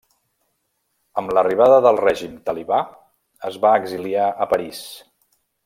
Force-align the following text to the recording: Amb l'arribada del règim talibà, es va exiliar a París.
Amb 1.21 1.33
l'arribada 1.37 1.77
del 1.87 1.99
règim 2.01 2.33
talibà, 2.49 2.81
es 3.51 3.61
va 3.67 3.75
exiliar 3.83 4.31
a 4.31 4.49
París. 4.57 4.83